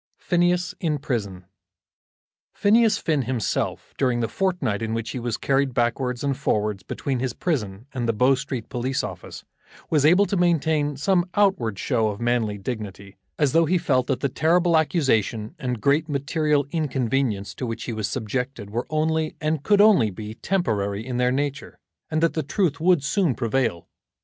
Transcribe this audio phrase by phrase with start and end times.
[0.17, 1.45] PHINEAS IN PRISON.
[2.55, 7.19] Phineas Finn himself, during the fortnight in which he was carried backwards and forwards between
[7.19, 9.43] his prison and the Bow Street Police office,
[9.91, 14.21] was able to maintain some outward show of manly dignity, as though he felt that
[14.21, 19.61] the terrible accusation and great material inconvenience to which he was subjected were only, and
[19.61, 21.77] could only be, temporary in their nature,
[22.09, 23.87] and that the truth would soon prevail.